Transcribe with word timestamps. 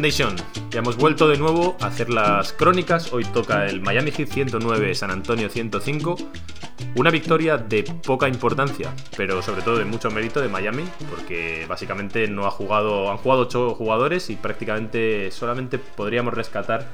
Nation, 0.00 0.34
ya 0.70 0.78
hemos 0.78 0.96
vuelto 0.96 1.28
de 1.28 1.36
nuevo 1.36 1.76
a 1.80 1.86
hacer 1.86 2.08
las 2.08 2.54
crónicas. 2.54 3.12
Hoy 3.12 3.24
toca 3.24 3.66
el 3.66 3.82
Miami 3.82 4.10
Heat 4.10 4.28
109, 4.28 4.94
San 4.94 5.10
Antonio 5.10 5.50
105. 5.50 6.16
Una 6.96 7.10
victoria 7.10 7.58
de 7.58 7.82
poca 7.82 8.26
importancia, 8.26 8.94
pero 9.16 9.42
sobre 9.42 9.60
todo 9.60 9.76
de 9.76 9.84
mucho 9.84 10.10
mérito 10.10 10.40
de 10.40 10.48
Miami, 10.48 10.84
porque 11.10 11.66
básicamente 11.68 12.26
no 12.28 12.46
ha 12.46 12.50
jugado, 12.50 13.10
han 13.10 13.18
jugado 13.18 13.42
8 13.42 13.74
jugadores 13.74 14.30
y 14.30 14.36
prácticamente 14.36 15.30
solamente 15.30 15.78
podríamos 15.78 16.32
rescatar 16.32 16.86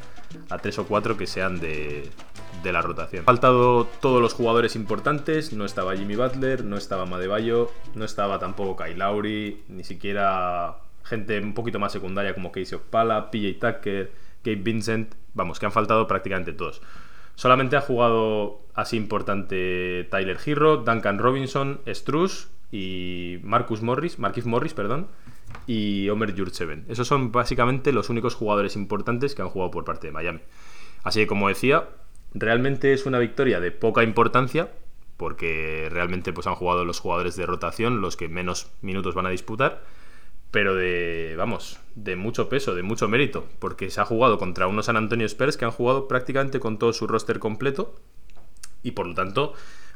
a 0.50 0.58
3 0.58 0.80
o 0.80 0.86
4 0.86 1.16
que 1.16 1.26
sean 1.28 1.60
de, 1.60 2.10
la 2.64 2.82
rotación. 2.82 3.20
Han 3.20 3.26
faltado 3.26 3.84
todos 4.00 4.20
los 4.20 4.34
jugadores 4.34 4.74
importantes, 4.74 5.52
no 5.52 5.64
estaba 5.64 5.96
Jimmy 5.96 6.16
Butler, 6.16 6.64
no 6.64 6.76
estaba 6.76 7.06
Madebayo, 7.06 7.70
no 7.94 8.04
estaba 8.04 8.40
tampoco 8.40 8.82
Kyle 8.82 8.98
Lowry, 8.98 9.62
ni 9.68 9.84
siquiera 9.84 10.78
gente 11.06 11.40
un 11.40 11.54
poquito 11.54 11.78
más 11.78 11.92
secundaria 11.92 12.34
como 12.34 12.52
Casey 12.52 12.76
Okpala, 12.76 13.30
PJ 13.30 13.54
Tucker, 13.54 14.12
Kate 14.38 14.56
Vincent, 14.56 15.14
vamos, 15.34 15.58
que 15.58 15.66
han 15.66 15.72
faltado 15.72 16.06
prácticamente 16.06 16.52
todos. 16.52 16.82
Solamente 17.34 17.76
ha 17.76 17.80
jugado 17.80 18.60
así 18.74 18.96
importante 18.96 20.06
Tyler 20.10 20.38
Hero, 20.44 20.78
Duncan 20.78 21.18
Robinson, 21.18 21.80
Struss 21.86 22.48
y 22.72 23.38
Marcus 23.42 23.82
Morris, 23.82 24.18
Marquis 24.18 24.46
Morris, 24.46 24.74
perdón, 24.74 25.08
y 25.66 26.08
Omer 26.08 26.36
Jurtseven. 26.36 26.84
Esos 26.88 27.06
son 27.06 27.32
básicamente 27.32 27.92
los 27.92 28.08
únicos 28.08 28.34
jugadores 28.34 28.74
importantes 28.76 29.34
que 29.34 29.42
han 29.42 29.48
jugado 29.48 29.70
por 29.70 29.84
parte 29.84 30.06
de 30.06 30.12
Miami. 30.12 30.40
Así 31.04 31.20
que 31.20 31.26
como 31.26 31.48
decía, 31.48 31.88
realmente 32.34 32.92
es 32.92 33.06
una 33.06 33.18
victoria 33.18 33.60
de 33.60 33.70
poca 33.70 34.02
importancia 34.02 34.70
porque 35.16 35.88
realmente 35.90 36.32
pues 36.32 36.46
han 36.46 36.54
jugado 36.54 36.84
los 36.84 37.00
jugadores 37.00 37.36
de 37.36 37.46
rotación 37.46 38.00
los 38.00 38.16
que 38.16 38.28
menos 38.28 38.70
minutos 38.82 39.14
van 39.14 39.26
a 39.26 39.30
disputar 39.30 39.82
pero 40.50 40.74
de, 40.74 41.34
vamos, 41.36 41.80
de 41.94 42.16
mucho 42.16 42.48
peso, 42.48 42.74
de 42.74 42.82
mucho 42.82 43.08
mérito, 43.08 43.46
porque 43.58 43.90
se 43.90 44.00
ha 44.00 44.04
jugado 44.04 44.38
contra 44.38 44.66
unos 44.66 44.86
San 44.86 44.96
Antonio 44.96 45.26
Spurs 45.26 45.56
que 45.56 45.64
han 45.64 45.70
jugado 45.70 46.08
prácticamente 46.08 46.60
con 46.60 46.78
todo 46.78 46.92
su 46.92 47.06
roster 47.06 47.38
completo 47.38 47.94
y 48.82 48.92
por 48.92 49.06
lo 49.06 49.14
tanto, 49.14 49.52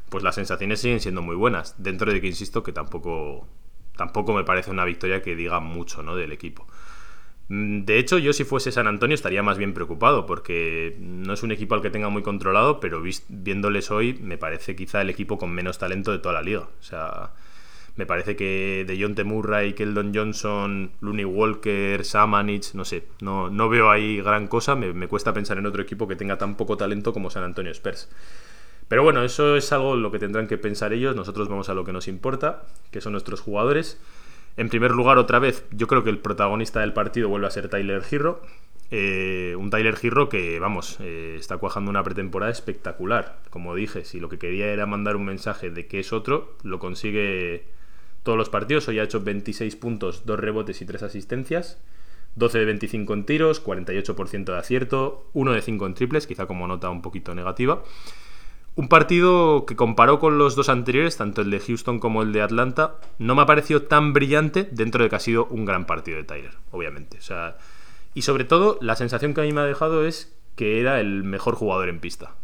pues 0.09 0.23
las 0.23 0.35
sensaciones 0.35 0.81
siguen 0.81 0.99
siendo 0.99 1.21
muy 1.21 1.35
buenas, 1.35 1.75
dentro 1.77 2.11
de 2.11 2.19
que 2.19 2.27
insisto 2.27 2.63
que 2.63 2.73
tampoco, 2.73 3.47
tampoco 3.95 4.33
me 4.33 4.43
parece 4.43 4.71
una 4.71 4.85
victoria 4.85 5.21
que 5.21 5.35
diga 5.35 5.59
mucho 5.59 6.03
¿no? 6.03 6.15
del 6.15 6.31
equipo. 6.31 6.67
Mm, 7.47 7.83
de 7.85 7.99
hecho, 7.99 8.17
yo 8.17 8.33
si 8.33 8.43
fuese 8.43 8.71
San 8.71 8.87
Antonio 8.87 9.15
estaría 9.15 9.43
más 9.43 9.57
bien 9.57 9.73
preocupado, 9.73 10.25
porque 10.25 10.95
no 10.99 11.33
es 11.33 11.43
un 11.43 11.51
equipo 11.51 11.75
al 11.75 11.81
que 11.81 11.89
tenga 11.89 12.09
muy 12.09 12.23
controlado, 12.23 12.79
pero 12.79 13.01
viéndoles 13.29 13.91
hoy 13.91 14.13
me 14.21 14.37
parece 14.37 14.75
quizá 14.75 15.01
el 15.01 15.09
equipo 15.09 15.37
con 15.37 15.51
menos 15.51 15.77
talento 15.77 16.11
de 16.11 16.19
toda 16.19 16.33
la 16.35 16.41
liga. 16.41 16.61
O 16.79 16.83
sea, 16.83 17.31
me 17.95 18.05
parece 18.05 18.35
que 18.35 18.85
de 18.87 18.97
John 18.99 19.15
Murray, 19.27 19.73
Keldon 19.73 20.13
Johnson, 20.13 20.91
Looney 21.01 21.25
Walker, 21.25 22.05
Samanich, 22.05 22.73
no 22.73 22.85
sé, 22.85 23.03
no, 23.21 23.49
no 23.49 23.67
veo 23.67 23.91
ahí 23.91 24.21
gran 24.21 24.47
cosa. 24.47 24.75
Me, 24.75 25.07
cuesta 25.07 25.33
pensar 25.33 25.57
en 25.57 25.65
otro 25.65 25.81
equipo 25.81 26.07
que 26.07 26.15
tenga 26.15 26.37
tan 26.37 26.55
poco 26.55 26.77
talento 26.77 27.11
como 27.11 27.29
San 27.29 27.43
Antonio 27.43 27.71
Spurs. 27.71 28.09
Pero 28.87 29.03
bueno, 29.03 29.23
eso 29.23 29.55
es 29.55 29.71
algo 29.71 29.95
lo 29.95 30.11
que 30.11 30.19
tendrán 30.19 30.47
que 30.47 30.57
pensar 30.57 30.93
ellos. 30.93 31.15
Nosotros 31.15 31.49
vamos 31.49 31.69
a 31.69 31.73
lo 31.73 31.83
que 31.83 31.93
nos 31.93 32.07
importa, 32.07 32.63
que 32.91 33.01
son 33.01 33.11
nuestros 33.11 33.41
jugadores. 33.41 33.99
En 34.57 34.69
primer 34.69 34.91
lugar, 34.91 35.17
otra 35.17 35.39
vez, 35.39 35.65
yo 35.71 35.87
creo 35.87 36.03
que 36.03 36.09
el 36.09 36.19
protagonista 36.19 36.81
del 36.81 36.93
partido 36.93 37.29
vuelve 37.29 37.47
a 37.47 37.51
ser 37.51 37.69
Tyler 37.69 38.03
Hero. 38.09 38.41
Eh, 38.89 39.55
un 39.57 39.69
Tyler 39.69 39.97
Hero 40.01 40.27
que, 40.27 40.59
vamos, 40.59 40.97
eh, 40.99 41.37
está 41.39 41.57
cuajando 41.57 41.89
una 41.89 42.03
pretemporada 42.03 42.51
espectacular. 42.51 43.39
Como 43.49 43.75
dije, 43.75 44.03
si 44.03 44.19
lo 44.19 44.27
que 44.27 44.39
quería 44.39 44.67
era 44.67 44.85
mandar 44.85 45.15
un 45.15 45.25
mensaje 45.25 45.69
de 45.69 45.87
que 45.87 45.99
es 45.99 46.11
otro, 46.11 46.55
lo 46.63 46.79
consigue 46.79 47.65
todos 48.23 48.37
los 48.37 48.49
partidos. 48.49 48.87
Hoy 48.87 48.99
ha 48.99 49.03
hecho 49.03 49.21
26 49.21 49.75
puntos, 49.75 50.25
2 50.25 50.39
rebotes 50.39 50.81
y 50.81 50.85
3 50.85 51.03
asistencias. 51.03 51.79
12 52.35 52.59
de 52.59 52.65
25 52.65 53.13
en 53.13 53.25
tiros, 53.25 53.63
48% 53.63 54.45
de 54.45 54.57
acierto, 54.57 55.25
1 55.33 55.51
de 55.51 55.61
5 55.61 55.85
en 55.85 55.93
triples, 55.93 56.27
quizá 56.27 56.45
como 56.45 56.67
nota 56.67 56.89
un 56.89 57.01
poquito 57.01 57.35
negativa. 57.35 57.83
Un 58.75 58.87
partido 58.87 59.65
que 59.65 59.75
comparó 59.75 60.19
con 60.19 60.37
los 60.37 60.55
dos 60.55 60.69
anteriores, 60.69 61.17
tanto 61.17 61.41
el 61.41 61.51
de 61.51 61.59
Houston 61.59 61.99
como 61.99 62.21
el 62.21 62.31
de 62.31 62.41
Atlanta, 62.41 62.95
no 63.19 63.35
me 63.35 63.41
ha 63.41 63.45
parecido 63.45 63.81
tan 63.81 64.13
brillante 64.13 64.67
dentro 64.71 65.03
de 65.03 65.09
que 65.09 65.15
ha 65.17 65.19
sido 65.19 65.45
un 65.47 65.65
gran 65.65 65.85
partido 65.85 66.17
de 66.17 66.23
Tyler, 66.23 66.53
obviamente. 66.71 67.17
O 67.17 67.21
sea, 67.21 67.57
y 68.13 68.21
sobre 68.21 68.45
todo, 68.45 68.77
la 68.81 68.95
sensación 68.95 69.33
que 69.33 69.41
a 69.41 69.43
mí 69.43 69.51
me 69.51 69.59
ha 69.59 69.65
dejado 69.65 70.05
es 70.05 70.33
que 70.55 70.79
era 70.79 71.01
el 71.01 71.23
mejor 71.23 71.55
jugador 71.55 71.89
en 71.89 71.99
pista. 71.99 72.35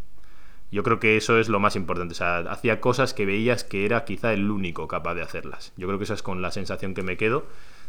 Yo 0.71 0.83
creo 0.83 0.99
que 0.99 1.15
eso 1.15 1.39
es 1.39 1.47
lo 1.47 1.59
más 1.59 1.75
importante. 1.75 2.11
O 2.11 2.15
sea, 2.15 2.39
hacía 2.39 2.81
cosas 2.81 3.13
que 3.13 3.25
veías 3.25 3.63
que 3.63 3.85
era 3.85 4.03
quizá 4.03 4.33
el 4.33 4.51
único 4.51 4.87
capaz 4.87 5.15
de 5.15 5.21
hacerlas. 5.21 5.73
Yo 5.77 5.87
creo 5.87 5.97
que 5.97 6.03
esa 6.03 6.13
es 6.13 6.23
con 6.23 6.41
la 6.41 6.51
sensación 6.51 6.93
que 6.93 7.03
me 7.03 7.17
quedo. 7.17 7.45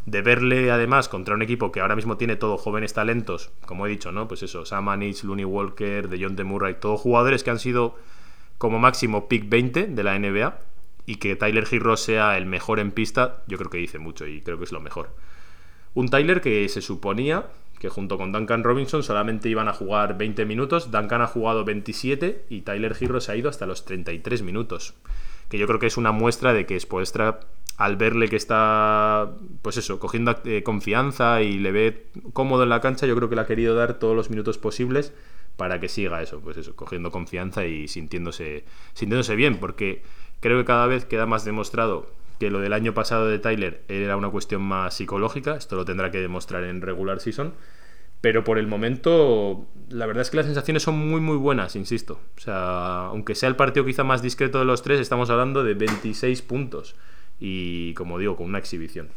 De 0.07 0.23
verle 0.23 0.71
además 0.71 1.09
contra 1.09 1.35
un 1.35 1.43
equipo 1.43 1.73
que 1.73 1.81
ahora 1.81 1.97
mismo 1.97 2.17
tiene 2.17 2.37
todos 2.37 2.61
jóvenes 2.61 2.95
talentos, 2.95 3.51
como 3.67 3.87
he 3.87 3.91
dicho, 3.91 4.13
¿no? 4.13 4.29
Pues 4.29 4.43
eso, 4.43 4.65
Samanich, 4.65 5.25
Looney 5.25 5.45
Walker, 5.45 6.09
de 6.09 6.23
John 6.23 6.37
de 6.37 6.45
Murray, 6.45 6.77
todos 6.81 7.01
jugadores 7.01 7.43
que 7.43 7.51
han 7.51 7.59
sido 7.59 7.97
como 8.59 8.79
máximo 8.79 9.29
pick 9.29 9.49
20 9.49 9.89
de 9.89 10.03
la 10.03 10.19
NBA 10.19 10.59
y 11.05 11.17
que 11.17 11.37
Tyler 11.37 11.67
Hero 11.71 11.97
sea 11.97 12.37
el 12.37 12.47
mejor 12.47 12.81
en 12.81 12.91
pista, 12.93 13.43
yo 13.47 13.59
creo 13.59 13.71
que 13.71 13.79
dice 13.79 13.99
mucho 13.99 14.27
y 14.27 14.41
creo 14.41 14.59
que 14.59 14.65
es 14.65 14.73
lo 14.73 14.81
mejor. 14.81 15.11
Un 15.95 16.09
Tyler 16.11 16.41
que 16.41 16.69
se 16.69 16.83
suponía 16.83 17.47
que 17.79 17.89
junto 17.89 18.19
con 18.19 18.33
Duncan 18.33 18.65
Robinson 18.65 19.03
solamente 19.03 19.49
iban 19.49 19.69
a 19.69 19.73
jugar 19.73 20.19
20 20.19 20.45
minutos, 20.47 20.91
Duncan 20.91 21.23
ha 21.23 21.27
jugado 21.27 21.65
27 21.65 22.47
y 22.49 22.63
Tyler 22.63 22.97
Hero 22.99 23.21
se 23.21 23.33
ha 23.33 23.37
ido 23.37 23.49
hasta 23.49 23.67
los 23.67 23.85
33 23.85 24.43
minutos. 24.43 24.95
Que 25.49 25.59
yo 25.59 25.67
creo 25.67 25.79
que 25.79 25.87
es 25.87 25.97
una 25.97 26.13
muestra 26.13 26.53
de 26.53 26.67
que 26.67 26.79
Spoelstra, 26.79 27.41
al 27.77 27.97
verle 27.97 28.29
que 28.29 28.37
está, 28.37 29.33
pues 29.63 29.77
eso, 29.77 29.99
cogiendo 30.01 30.37
eh, 30.45 30.63
confianza 30.63 31.43
y 31.43 31.59
le 31.59 31.73
ve 31.73 32.07
cómodo 32.33 32.65
en 32.65 32.69
la 32.69 32.81
cancha, 32.81 33.07
yo 33.07 33.15
creo 33.17 33.29
que 33.29 33.37
le 33.37 33.43
ha 33.43 33.47
querido 33.47 33.75
dar 33.75 33.95
todos 33.95 34.17
los 34.17 34.31
minutos 34.31 34.59
posibles 34.59 35.13
para 35.57 35.81
que 35.81 35.89
siga 35.89 36.23
eso, 36.23 36.41
pues 36.41 36.57
eso, 36.57 36.77
cogiendo 36.77 37.11
confianza 37.11 37.65
y 37.67 37.89
sintiéndose, 37.89 38.65
sintiéndose 38.95 39.35
bien, 39.37 39.59
porque 39.59 40.03
creo 40.41 40.59
que 40.59 40.65
cada 40.65 40.87
vez 40.87 41.05
queda 41.05 41.27
más 41.27 41.45
demostrado 41.45 42.18
que 42.39 42.51
lo 42.51 42.61
del 42.61 42.73
año 42.73 42.95
pasado 42.95 43.27
de 43.27 43.39
Tyler 43.39 43.83
era 43.89 44.17
una 44.17 44.31
cuestión 44.31 44.63
más 44.63 44.95
psicológica, 44.95 45.57
esto 45.57 45.77
lo 45.77 45.85
tendrá 45.85 46.11
que 46.11 46.19
demostrar 46.21 46.65
en 46.65 46.81
regular 46.81 47.21
season, 47.21 47.55
pero 48.21 48.45
por 48.45 48.59
el 48.59 48.67
momento 48.67 49.67
la 49.91 50.07
verdad 50.07 50.23
es 50.23 50.31
que 50.31 50.37
las 50.37 50.47
sensaciones 50.47 50.83
son 50.83 50.99
muy 50.99 51.21
muy 51.21 51.37
buenas, 51.37 51.77
insisto. 51.77 52.21
O 52.37 52.41
sea, 52.41 53.07
aunque 53.07 53.35
sea 53.35 53.49
el 53.49 53.57
partido 53.57 53.87
quizá 53.87 54.05
más 54.05 54.23
discreto 54.23 54.59
de 54.59 54.65
los 54.65 54.83
tres, 54.83 55.01
estamos 55.01 55.31
hablando 55.31 55.65
de 55.65 55.75
26 55.75 56.43
puntos 56.43 56.97
y 57.41 57.95
como 57.95 58.19
digo, 58.19 58.37
con 58.37 58.47
una 58.47 58.59
exhibición. 58.59 59.09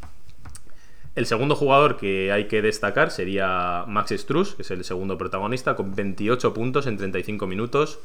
El 1.16 1.26
segundo 1.26 1.56
jugador 1.56 1.98
que 1.98 2.32
hay 2.32 2.48
que 2.48 2.62
destacar 2.62 3.12
sería 3.12 3.84
Max 3.88 4.14
Struss, 4.16 4.56
que 4.56 4.62
es 4.62 4.72
el 4.72 4.86
segundo 4.86 5.18
protagonista, 5.18 5.76
con 5.76 5.94
28 5.94 6.54
puntos 6.54 6.88
en 6.88 6.98
35 6.98 7.48
minutos 7.48 8.00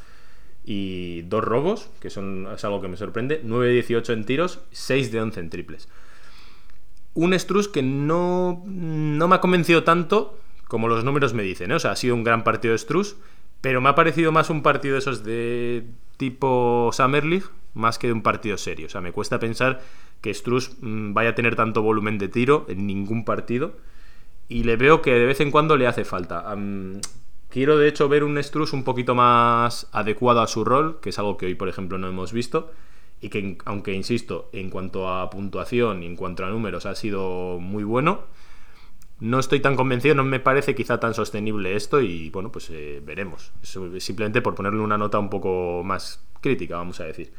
y 0.66 1.22
dos 1.22 1.44
robos, 1.44 1.88
que 2.00 2.10
son, 2.10 2.48
es 2.54 2.64
algo 2.64 2.82
que 2.82 2.88
me 2.88 2.96
sorprende, 2.96 3.40
9 3.42 3.68
de 3.68 3.72
18 3.74 4.12
en 4.12 4.24
tiros, 4.24 4.60
6 4.72 5.12
de 5.12 5.20
11 5.20 5.40
en 5.40 5.50
triples. 5.50 5.88
Un 7.14 7.38
Struz 7.38 7.68
que 7.68 7.82
no, 7.82 8.62
no 8.66 9.28
me 9.28 9.36
ha 9.36 9.40
convencido 9.40 9.84
tanto 9.84 10.38
como 10.68 10.88
los 10.88 11.04
números 11.04 11.32
me 11.32 11.44
dicen, 11.44 11.70
¿eh? 11.70 11.74
o 11.74 11.78
sea, 11.78 11.92
ha 11.92 11.96
sido 11.96 12.14
un 12.14 12.24
gran 12.24 12.42
partido 12.42 12.72
de 12.72 12.78
Struz, 12.78 13.16
pero 13.60 13.80
me 13.80 13.88
ha 13.88 13.94
parecido 13.94 14.32
más 14.32 14.50
un 14.50 14.62
partido 14.62 14.94
de 14.94 14.98
esos 14.98 15.24
de 15.24 15.86
tipo 16.16 16.90
Summer 16.92 17.24
League, 17.24 17.46
más 17.74 17.98
que 17.98 18.08
de 18.08 18.12
un 18.12 18.22
partido 18.22 18.58
serio. 18.58 18.86
O 18.86 18.90
sea, 18.90 19.00
me 19.00 19.12
cuesta 19.12 19.38
pensar 19.38 19.80
que 20.20 20.34
Struz 20.34 20.76
mm, 20.80 21.14
vaya 21.14 21.30
a 21.30 21.34
tener 21.34 21.56
tanto 21.56 21.82
volumen 21.82 22.18
de 22.18 22.28
tiro 22.28 22.66
en 22.68 22.86
ningún 22.86 23.24
partido. 23.24 23.76
Y 24.48 24.64
le 24.64 24.76
veo 24.76 25.02
que 25.02 25.12
de 25.12 25.26
vez 25.26 25.40
en 25.40 25.50
cuando 25.50 25.76
le 25.76 25.86
hace 25.86 26.04
falta. 26.04 26.44
Quiero 27.56 27.78
de 27.78 27.88
hecho 27.88 28.06
ver 28.10 28.22
un 28.22 28.36
Struz 28.42 28.74
un 28.74 28.84
poquito 28.84 29.14
más 29.14 29.88
adecuado 29.90 30.42
a 30.42 30.46
su 30.46 30.62
rol, 30.62 31.00
que 31.00 31.08
es 31.08 31.18
algo 31.18 31.38
que 31.38 31.46
hoy 31.46 31.54
por 31.54 31.70
ejemplo 31.70 31.96
no 31.96 32.06
hemos 32.06 32.34
visto, 32.34 32.70
y 33.18 33.30
que 33.30 33.56
aunque 33.64 33.94
insisto, 33.94 34.50
en 34.52 34.68
cuanto 34.68 35.08
a 35.08 35.30
puntuación 35.30 36.02
y 36.02 36.06
en 36.06 36.16
cuanto 36.16 36.44
a 36.44 36.50
números 36.50 36.84
ha 36.84 36.94
sido 36.94 37.58
muy 37.58 37.82
bueno, 37.82 38.24
no 39.20 39.38
estoy 39.38 39.60
tan 39.60 39.74
convencido, 39.74 40.14
no 40.14 40.22
me 40.22 40.38
parece 40.38 40.74
quizá 40.74 41.00
tan 41.00 41.14
sostenible 41.14 41.74
esto 41.76 42.02
y 42.02 42.28
bueno, 42.28 42.52
pues 42.52 42.68
eh, 42.68 43.00
veremos. 43.02 43.54
simplemente 43.62 44.42
por 44.42 44.54
ponerle 44.54 44.80
una 44.80 44.98
nota 44.98 45.18
un 45.18 45.30
poco 45.30 45.82
más 45.82 46.22
crítica, 46.42 46.76
vamos 46.76 47.00
a 47.00 47.04
decir. 47.04 47.32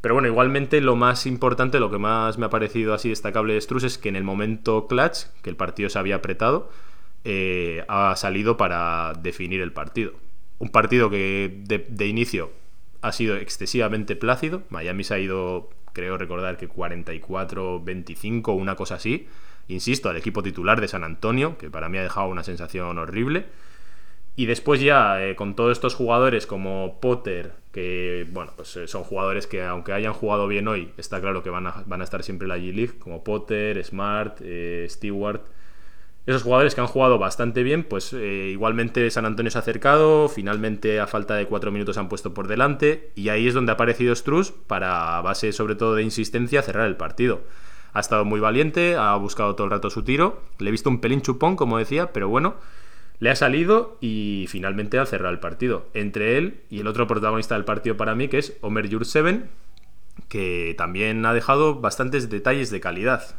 Pero 0.00 0.14
bueno, 0.14 0.26
igualmente 0.26 0.80
lo 0.80 0.96
más 0.96 1.26
importante, 1.26 1.78
lo 1.78 1.92
que 1.92 1.98
más 1.98 2.38
me 2.38 2.46
ha 2.46 2.50
parecido 2.50 2.92
así 2.92 3.10
destacable 3.10 3.54
de 3.54 3.60
Struz 3.60 3.84
es 3.84 3.98
que 3.98 4.08
en 4.08 4.16
el 4.16 4.24
momento 4.24 4.88
clutch, 4.88 5.26
que 5.42 5.50
el 5.50 5.54
partido 5.54 5.88
se 5.90 6.00
había 6.00 6.16
apretado, 6.16 6.70
eh, 7.24 7.84
ha 7.88 8.16
salido 8.16 8.56
para 8.56 9.12
definir 9.20 9.60
el 9.60 9.72
partido. 9.72 10.12
Un 10.58 10.70
partido 10.70 11.10
que 11.10 11.62
de, 11.64 12.06
inicio 12.06 12.50
ha 13.02 13.12
sido 13.12 13.36
excesivamente 13.36 14.16
plácido. 14.16 14.62
Miami 14.70 15.04
se 15.04 15.14
ha 15.14 15.18
ido, 15.18 15.70
creo 15.92 16.16
recordar 16.18 16.56
que 16.56 16.68
44-25, 16.68 18.56
una 18.56 18.76
cosa 18.76 18.96
así. 18.96 19.28
Insisto, 19.68 20.08
al 20.08 20.16
equipo 20.16 20.42
titular 20.42 20.80
de 20.80 20.88
San 20.88 21.04
Antonio, 21.04 21.56
que 21.58 21.70
para 21.70 21.88
mí 21.88 21.98
ha 21.98 22.02
dejado 22.02 22.28
una 22.28 22.42
sensación 22.42 22.98
horrible. 22.98 23.46
Y 24.36 24.46
después 24.46 24.80
ya, 24.80 25.22
eh, 25.22 25.36
con 25.36 25.54
todos 25.54 25.72
estos 25.72 25.94
jugadores 25.94 26.46
como 26.46 27.00
Potter, 27.00 27.52
que 27.72 28.26
bueno, 28.30 28.52
pues 28.56 28.74
eh, 28.76 28.88
son 28.88 29.04
jugadores 29.04 29.46
que 29.46 29.62
aunque 29.62 29.92
hayan 29.92 30.14
jugado 30.14 30.48
bien 30.48 30.68
hoy, 30.68 30.92
está 30.96 31.20
claro 31.20 31.42
que 31.42 31.50
van 31.50 31.66
a, 31.66 32.02
estar 32.02 32.22
siempre 32.22 32.46
en 32.46 32.48
la 32.50 32.58
G-League, 32.58 32.98
como 32.98 33.22
Potter, 33.22 33.82
Smart, 33.84 34.40
Stewart 34.88 35.42
esos 36.26 36.42
jugadores 36.42 36.74
que 36.74 36.80
han 36.80 36.86
jugado 36.86 37.18
bastante 37.18 37.62
bien, 37.62 37.82
pues 37.82 38.12
eh, 38.12 38.50
igualmente 38.52 39.10
San 39.10 39.24
Antonio 39.24 39.50
se 39.50 39.58
ha 39.58 39.62
acercado, 39.62 40.28
finalmente 40.28 41.00
a 41.00 41.06
falta 41.06 41.34
de 41.34 41.46
cuatro 41.46 41.72
minutos 41.72 41.96
han 41.96 42.08
puesto 42.08 42.34
por 42.34 42.46
delante 42.46 43.10
y 43.14 43.30
ahí 43.30 43.48
es 43.48 43.54
donde 43.54 43.72
ha 43.72 43.74
aparecido 43.74 44.14
Struz 44.14 44.52
para, 44.52 45.20
base 45.22 45.52
sobre 45.52 45.74
todo 45.74 45.94
de 45.94 46.02
insistencia, 46.02 46.62
cerrar 46.62 46.86
el 46.86 46.96
partido. 46.96 47.40
Ha 47.92 48.00
estado 48.00 48.24
muy 48.24 48.38
valiente, 48.38 48.96
ha 48.96 49.16
buscado 49.16 49.56
todo 49.56 49.64
el 49.64 49.70
rato 49.70 49.90
su 49.90 50.04
tiro, 50.04 50.42
le 50.58 50.68
he 50.68 50.70
visto 50.70 50.90
un 50.90 51.00
pelín 51.00 51.22
chupón, 51.22 51.56
como 51.56 51.78
decía, 51.78 52.12
pero 52.12 52.28
bueno, 52.28 52.56
le 53.18 53.30
ha 53.30 53.36
salido 53.36 53.96
y 54.00 54.46
finalmente 54.48 54.98
ha 54.98 55.06
cerrado 55.06 55.32
el 55.32 55.40
partido. 55.40 55.86
Entre 55.94 56.36
él 56.38 56.60
y 56.68 56.80
el 56.80 56.86
otro 56.86 57.06
protagonista 57.06 57.54
del 57.54 57.64
partido 57.64 57.96
para 57.96 58.14
mí, 58.14 58.28
que 58.28 58.38
es 58.38 58.56
Omer 58.60 58.92
Jurseven, 58.92 59.50
que 60.28 60.74
también 60.78 61.24
ha 61.26 61.34
dejado 61.34 61.80
bastantes 61.80 62.30
detalles 62.30 62.70
de 62.70 62.80
calidad. 62.80 63.36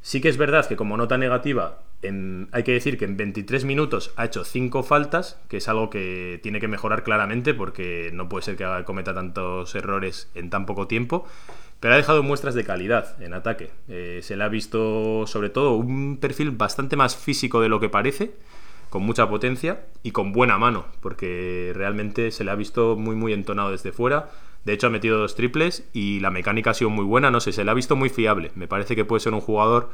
Sí 0.00 0.20
que 0.20 0.28
es 0.30 0.38
verdad 0.38 0.66
que 0.66 0.76
como 0.76 0.96
nota 0.96 1.18
negativa 1.18 1.78
hay 2.02 2.62
que 2.62 2.72
decir 2.72 2.96
que 2.96 3.04
en 3.04 3.16
23 3.16 3.64
minutos 3.64 4.12
ha 4.16 4.24
hecho 4.24 4.44
5 4.44 4.82
faltas, 4.82 5.38
que 5.48 5.58
es 5.58 5.68
algo 5.68 5.90
que 5.90 6.40
tiene 6.42 6.60
que 6.60 6.68
mejorar 6.68 7.02
claramente 7.02 7.52
porque 7.52 8.10
no 8.14 8.28
puede 8.28 8.42
ser 8.42 8.56
que 8.56 8.66
cometa 8.84 9.14
tantos 9.14 9.74
errores 9.74 10.30
en 10.34 10.48
tan 10.48 10.64
poco 10.64 10.86
tiempo, 10.86 11.26
pero 11.78 11.94
ha 11.94 11.96
dejado 11.98 12.22
muestras 12.22 12.54
de 12.54 12.64
calidad 12.64 13.20
en 13.22 13.34
ataque. 13.34 13.70
Eh, 13.88 14.20
se 14.22 14.36
le 14.36 14.44
ha 14.44 14.48
visto 14.48 15.26
sobre 15.26 15.50
todo 15.50 15.74
un 15.74 16.16
perfil 16.18 16.52
bastante 16.52 16.96
más 16.96 17.16
físico 17.16 17.60
de 17.60 17.68
lo 17.68 17.80
que 17.80 17.90
parece, 17.90 18.32
con 18.88 19.02
mucha 19.02 19.28
potencia 19.28 19.84
y 20.02 20.12
con 20.12 20.32
buena 20.32 20.58
mano, 20.58 20.86
porque 21.00 21.72
realmente 21.74 22.30
se 22.30 22.44
le 22.44 22.50
ha 22.50 22.56
visto 22.56 22.96
muy 22.96 23.14
muy 23.14 23.32
entonado 23.32 23.70
desde 23.72 23.92
fuera. 23.92 24.30
De 24.64 24.72
hecho 24.74 24.88
ha 24.88 24.90
metido 24.90 25.18
dos 25.18 25.36
triples 25.36 25.88
y 25.92 26.20
la 26.20 26.30
mecánica 26.30 26.70
ha 26.70 26.74
sido 26.74 26.90
muy 26.90 27.04
buena, 27.04 27.30
no 27.30 27.40
sé, 27.40 27.52
se 27.52 27.64
le 27.64 27.70
ha 27.70 27.74
visto 27.74 27.96
muy 27.96 28.08
fiable. 28.08 28.52
Me 28.54 28.68
parece 28.68 28.96
que 28.96 29.04
puede 29.04 29.20
ser 29.20 29.32
un 29.32 29.40
jugador 29.40 29.90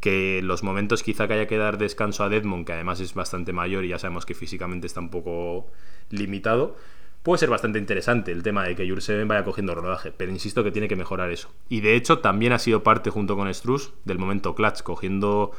que 0.00 0.40
los 0.42 0.62
momentos 0.62 1.02
quizá 1.02 1.26
que 1.26 1.34
haya 1.34 1.46
que 1.46 1.56
dar 1.56 1.78
descanso 1.78 2.24
a 2.24 2.28
Deadmond, 2.28 2.66
que 2.66 2.72
además 2.72 3.00
es 3.00 3.14
bastante 3.14 3.52
mayor 3.52 3.84
y 3.84 3.88
ya 3.88 3.98
sabemos 3.98 4.26
que 4.26 4.34
físicamente 4.34 4.86
está 4.86 5.00
un 5.00 5.10
poco 5.10 5.66
limitado, 6.10 6.76
puede 7.22 7.38
ser 7.38 7.50
bastante 7.50 7.80
interesante 7.80 8.30
el 8.30 8.44
tema 8.44 8.64
de 8.64 8.76
que 8.76 8.88
Jurseven 8.88 9.26
vaya 9.26 9.44
cogiendo 9.44 9.74
rodaje, 9.74 10.12
pero 10.12 10.30
insisto 10.30 10.62
que 10.62 10.70
tiene 10.70 10.86
que 10.86 10.96
mejorar 10.96 11.30
eso. 11.30 11.52
Y 11.68 11.80
de 11.80 11.96
hecho 11.96 12.20
también 12.20 12.52
ha 12.52 12.58
sido 12.60 12.82
parte 12.82 13.10
junto 13.10 13.36
con 13.36 13.52
Struz 13.52 13.92
del 14.04 14.18
momento 14.18 14.54
clutch, 14.54 14.82
cogiendo... 14.82 15.50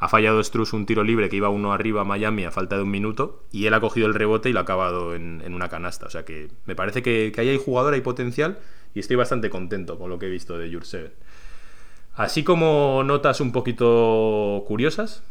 Ha 0.00 0.08
fallado 0.08 0.40
Struz 0.44 0.74
un 0.74 0.86
tiro 0.86 1.02
libre 1.02 1.28
que 1.28 1.34
iba 1.34 1.48
uno 1.48 1.72
arriba 1.72 2.02
a 2.02 2.04
Miami 2.04 2.44
a 2.44 2.52
falta 2.52 2.76
de 2.76 2.82
un 2.84 2.90
minuto 2.92 3.42
y 3.50 3.66
él 3.66 3.74
ha 3.74 3.80
cogido 3.80 4.06
el 4.06 4.14
rebote 4.14 4.48
y 4.48 4.52
lo 4.52 4.60
ha 4.60 4.62
acabado 4.62 5.16
en, 5.16 5.42
una 5.52 5.68
canasta. 5.68 6.06
O 6.06 6.10
sea 6.10 6.24
que 6.24 6.50
me 6.66 6.76
parece 6.76 7.02
que, 7.02 7.32
que 7.34 7.40
ahí 7.40 7.48
hay 7.48 7.58
jugador, 7.58 7.94
hay 7.94 8.00
potencial 8.00 8.60
y 8.94 9.00
estoy 9.00 9.16
bastante 9.16 9.50
contento 9.50 9.98
con 9.98 10.08
lo 10.08 10.20
que 10.20 10.26
he 10.26 10.30
visto 10.30 10.56
de 10.56 10.72
Jurseven. 10.72 11.10
Así 12.18 12.42
como 12.42 13.04
notas 13.04 13.40
un 13.40 13.52
poquito 13.52 14.64
curiosas, 14.66 15.22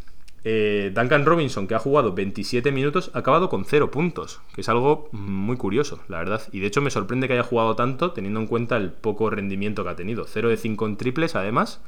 eh, 0.45 0.93
Duncan 0.95 1.25
Robinson, 1.25 1.67
que 1.67 1.75
ha 1.75 1.79
jugado 1.79 2.13
27 2.13 2.71
minutos, 2.71 3.11
ha 3.13 3.19
acabado 3.19 3.49
con 3.49 3.65
0 3.65 3.91
puntos, 3.91 4.39
que 4.55 4.61
es 4.61 4.69
algo 4.69 5.09
muy 5.11 5.57
curioso, 5.57 5.99
la 6.07 6.19
verdad. 6.19 6.41
Y 6.53 6.61
de 6.61 6.67
hecho 6.67 6.81
me 6.81 6.89
sorprende 6.89 7.27
que 7.27 7.33
haya 7.33 7.43
jugado 7.43 7.75
tanto, 7.75 8.13
teniendo 8.13 8.39
en 8.39 8.47
cuenta 8.47 8.77
el 8.77 8.93
poco 8.93 9.29
rendimiento 9.29 9.83
que 9.83 9.89
ha 9.89 9.95
tenido. 9.97 10.27
0 10.29 10.47
de 10.47 10.55
5 10.55 10.85
en 10.85 10.95
triples, 10.95 11.35
además. 11.35 11.81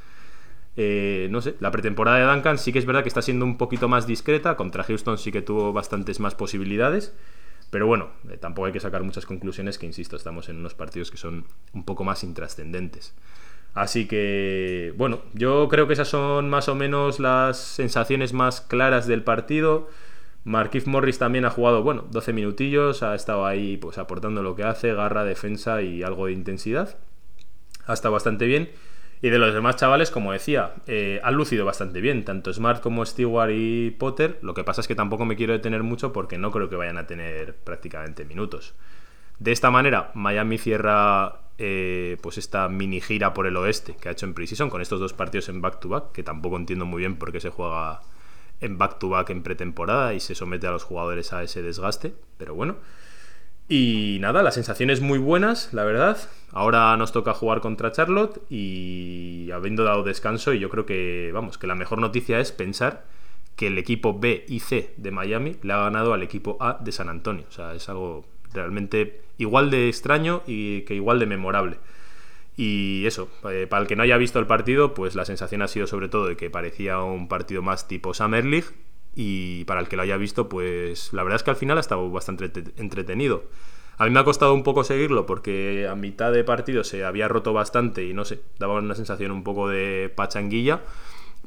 Eh, 0.76 1.28
no 1.30 1.40
sé, 1.40 1.56
la 1.60 1.70
pretemporada 1.70 2.18
de 2.18 2.30
Duncan 2.30 2.58
sí 2.58 2.70
que 2.70 2.78
es 2.78 2.84
verdad 2.84 3.02
que 3.02 3.08
está 3.08 3.22
siendo 3.22 3.46
un 3.46 3.56
poquito 3.56 3.88
más 3.88 4.06
discreta. 4.06 4.54
Contra 4.56 4.84
Houston 4.84 5.16
sí 5.16 5.32
que 5.32 5.40
tuvo 5.40 5.72
bastantes 5.72 6.20
más 6.20 6.34
posibilidades. 6.34 7.14
Pero 7.70 7.86
bueno, 7.86 8.10
eh, 8.28 8.36
tampoco 8.36 8.66
hay 8.66 8.72
que 8.72 8.80
sacar 8.80 9.02
muchas 9.02 9.24
conclusiones, 9.24 9.78
que 9.78 9.86
insisto, 9.86 10.16
estamos 10.16 10.50
en 10.50 10.58
unos 10.58 10.74
partidos 10.74 11.10
que 11.10 11.16
son 11.16 11.46
un 11.72 11.84
poco 11.84 12.04
más 12.04 12.22
intrascendentes. 12.22 13.14
Así 13.74 14.06
que, 14.06 14.92
bueno, 14.96 15.20
yo 15.32 15.68
creo 15.68 15.86
que 15.86 15.92
esas 15.92 16.08
son 16.08 16.50
más 16.50 16.68
o 16.68 16.74
menos 16.74 17.20
las 17.20 17.58
sensaciones 17.58 18.32
más 18.32 18.60
claras 18.60 19.06
del 19.06 19.22
partido. 19.22 19.88
Marquise 20.44 20.88
Morris 20.88 21.18
también 21.18 21.44
ha 21.44 21.50
jugado, 21.50 21.82
bueno, 21.82 22.06
12 22.10 22.32
minutillos, 22.32 23.02
ha 23.02 23.14
estado 23.14 23.46
ahí 23.46 23.76
pues 23.76 23.98
aportando 23.98 24.42
lo 24.42 24.56
que 24.56 24.64
hace, 24.64 24.94
garra, 24.94 25.24
defensa 25.24 25.82
y 25.82 26.02
algo 26.02 26.26
de 26.26 26.32
intensidad. 26.32 26.98
Ha 27.86 27.92
estado 27.92 28.14
bastante 28.14 28.46
bien. 28.46 28.70
Y 29.22 29.28
de 29.28 29.38
los 29.38 29.52
demás 29.52 29.76
chavales, 29.76 30.10
como 30.10 30.32
decía, 30.32 30.72
eh, 30.86 31.20
han 31.22 31.34
lucido 31.34 31.66
bastante 31.66 32.00
bien, 32.00 32.24
tanto 32.24 32.52
Smart 32.52 32.82
como 32.82 33.04
Stewart 33.04 33.50
y 33.52 33.90
Potter. 33.90 34.38
Lo 34.40 34.54
que 34.54 34.64
pasa 34.64 34.80
es 34.80 34.88
que 34.88 34.94
tampoco 34.94 35.26
me 35.26 35.36
quiero 35.36 35.52
detener 35.52 35.82
mucho 35.82 36.12
porque 36.12 36.38
no 36.38 36.50
creo 36.50 36.70
que 36.70 36.76
vayan 36.76 36.96
a 36.96 37.06
tener 37.06 37.54
prácticamente 37.56 38.24
minutos. 38.24 38.74
De 39.38 39.52
esta 39.52 39.70
manera, 39.70 40.10
Miami 40.14 40.56
cierra 40.56 41.39
eh, 41.62 42.16
pues 42.22 42.38
esta 42.38 42.68
mini 42.70 43.02
gira 43.02 43.34
por 43.34 43.46
el 43.46 43.54
oeste 43.56 43.94
que 44.00 44.08
ha 44.08 44.12
hecho 44.12 44.24
en 44.24 44.32
Precision 44.32 44.70
con 44.70 44.80
estos 44.80 44.98
dos 44.98 45.12
partidos 45.12 45.50
en 45.50 45.60
back-to-back, 45.60 46.12
que 46.12 46.22
tampoco 46.22 46.56
entiendo 46.56 46.86
muy 46.86 47.00
bien 47.00 47.16
por 47.16 47.32
qué 47.32 47.40
se 47.40 47.50
juega 47.50 48.00
en 48.60 48.78
back-to-back 48.78 49.28
en 49.28 49.42
pretemporada 49.42 50.14
y 50.14 50.20
se 50.20 50.34
somete 50.34 50.66
a 50.66 50.70
los 50.70 50.84
jugadores 50.84 51.34
a 51.34 51.42
ese 51.42 51.60
desgaste, 51.60 52.14
pero 52.38 52.54
bueno. 52.54 52.76
Y 53.68 54.16
nada, 54.20 54.42
las 54.42 54.54
sensaciones 54.54 55.02
muy 55.02 55.18
buenas, 55.18 55.72
la 55.74 55.84
verdad. 55.84 56.16
Ahora 56.50 56.96
nos 56.96 57.12
toca 57.12 57.34
jugar 57.34 57.60
contra 57.60 57.92
Charlotte 57.92 58.40
y 58.50 59.50
habiendo 59.52 59.84
dado 59.84 60.02
descanso, 60.02 60.54
y 60.54 60.60
yo 60.60 60.70
creo 60.70 60.86
que, 60.86 61.30
vamos, 61.32 61.58
que 61.58 61.66
la 61.66 61.74
mejor 61.74 61.98
noticia 62.00 62.40
es 62.40 62.52
pensar 62.52 63.04
que 63.54 63.66
el 63.66 63.76
equipo 63.76 64.18
B 64.18 64.46
y 64.48 64.60
C 64.60 64.94
de 64.96 65.10
Miami 65.10 65.56
le 65.62 65.74
ha 65.74 65.78
ganado 65.78 66.14
al 66.14 66.22
equipo 66.22 66.56
A 66.58 66.78
de 66.80 66.90
San 66.90 67.10
Antonio. 67.10 67.44
O 67.48 67.52
sea, 67.52 67.74
es 67.74 67.88
algo 67.90 68.24
realmente 68.52 69.22
igual 69.38 69.70
de 69.70 69.88
extraño 69.88 70.42
y 70.46 70.82
que 70.82 70.94
igual 70.94 71.18
de 71.18 71.26
memorable. 71.26 71.78
Y 72.56 73.06
eso, 73.06 73.30
eh, 73.50 73.66
para 73.68 73.82
el 73.82 73.88
que 73.88 73.96
no 73.96 74.02
haya 74.02 74.18
visto 74.18 74.38
el 74.38 74.46
partido, 74.46 74.92
pues 74.92 75.14
la 75.14 75.24
sensación 75.24 75.62
ha 75.62 75.68
sido 75.68 75.86
sobre 75.86 76.08
todo 76.08 76.26
de 76.26 76.36
que 76.36 76.50
parecía 76.50 77.00
un 77.00 77.28
partido 77.28 77.62
más 77.62 77.88
tipo 77.88 78.12
Summer 78.12 78.44
League. 78.44 78.66
Y 79.14 79.64
para 79.64 79.80
el 79.80 79.88
que 79.88 79.96
lo 79.96 80.02
haya 80.02 80.16
visto, 80.16 80.48
pues 80.48 81.12
la 81.12 81.22
verdad 81.22 81.36
es 81.36 81.42
que 81.42 81.50
al 81.50 81.56
final 81.56 81.78
ha 81.78 81.80
estado 81.80 82.10
bastante 82.10 82.50
entretenido. 82.76 83.44
A 83.96 84.04
mí 84.04 84.10
me 84.10 84.20
ha 84.20 84.24
costado 84.24 84.54
un 84.54 84.62
poco 84.62 84.84
seguirlo 84.84 85.26
porque 85.26 85.86
a 85.86 85.94
mitad 85.94 86.32
de 86.32 86.44
partido 86.44 86.84
se 86.84 87.04
había 87.04 87.28
roto 87.28 87.52
bastante 87.52 88.04
y 88.04 88.14
no 88.14 88.24
sé, 88.24 88.40
daba 88.58 88.74
una 88.74 88.94
sensación 88.94 89.30
un 89.30 89.44
poco 89.44 89.68
de 89.68 90.10
pachanguilla 90.14 90.80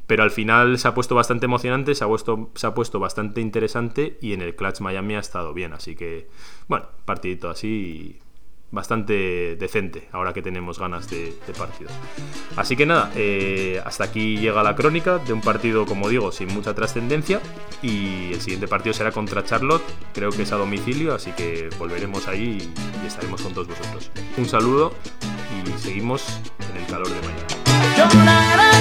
pero 0.06 0.22
al 0.22 0.30
final 0.30 0.78
se 0.78 0.88
ha 0.88 0.94
puesto 0.94 1.14
bastante 1.14 1.46
emocionante, 1.46 1.94
se 1.94 2.04
ha 2.04 2.06
puesto, 2.06 2.50
se 2.54 2.66
ha 2.66 2.74
puesto 2.74 3.00
bastante 3.00 3.40
interesante 3.40 4.18
y 4.20 4.32
en 4.32 4.42
el 4.42 4.54
Clutch 4.54 4.80
Miami 4.80 5.14
ha 5.14 5.20
estado 5.20 5.54
bien. 5.54 5.72
Así 5.72 5.94
que, 5.96 6.28
bueno, 6.68 6.86
partidito 7.04 7.50
así 7.50 8.20
bastante 8.74 9.56
decente 9.56 10.08
ahora 10.12 10.32
que 10.32 10.42
tenemos 10.42 10.78
ganas 10.78 11.08
de, 11.08 11.32
partido. 11.56 11.90
Así 12.56 12.76
que 12.76 12.84
nada, 12.84 13.12
eh, 13.14 13.80
hasta 13.84 14.04
aquí 14.04 14.36
llega 14.36 14.62
la 14.62 14.74
crónica 14.74 15.18
de 15.18 15.32
un 15.32 15.40
partido, 15.40 15.86
como 15.86 16.08
digo, 16.08 16.32
sin 16.32 16.48
mucha 16.48 16.74
trascendencia 16.74 17.40
y 17.82 18.32
el 18.32 18.40
siguiente 18.40 18.66
partido 18.66 18.92
será 18.92 19.12
contra 19.12 19.44
Charlotte, 19.44 19.84
creo 20.12 20.30
que 20.30 20.42
es 20.42 20.52
a 20.52 20.56
domicilio, 20.56 21.14
así 21.14 21.30
que 21.32 21.70
volveremos 21.78 22.26
ahí 22.26 22.58
y, 22.60 23.04
y 23.04 23.06
estaremos 23.06 23.40
con 23.40 23.54
todos 23.54 23.68
vosotros. 23.68 24.10
Un 24.36 24.46
saludo 24.46 24.92
y 25.64 25.78
seguimos 25.78 26.40
en 26.70 26.76
el 26.82 26.86
calor 26.86 27.08
de 27.08 27.20
mañana. 27.20 28.73